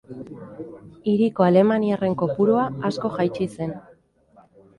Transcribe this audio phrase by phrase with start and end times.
[1.11, 3.79] Hiriko alemaniarren kopurua asko jaitsi zen.